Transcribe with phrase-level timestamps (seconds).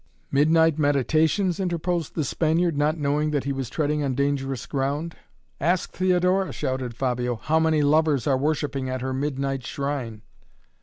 [0.31, 5.13] "Midnight meditations?" interposed the Spaniard, not knowing that he was treading on dangerous ground.
[5.59, 10.23] "Ask Theodora," shouted Fabio, "how many lovers are worshipping at her midnight shrine!"